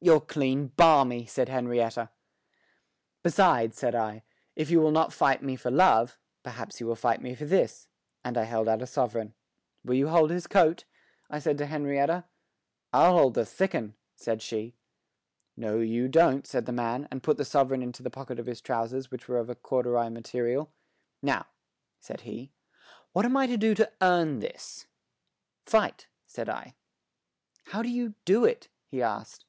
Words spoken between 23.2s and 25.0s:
am I to do to earn this?"